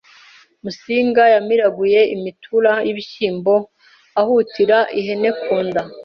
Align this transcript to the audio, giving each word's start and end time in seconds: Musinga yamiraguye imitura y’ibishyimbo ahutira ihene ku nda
Musinga 0.63 1.23
yamiraguye 1.33 2.01
imitura 2.15 2.71
y’ibishyimbo 2.85 3.53
ahutira 4.21 4.77
ihene 4.99 5.29
ku 5.41 5.55
nda 5.65 5.81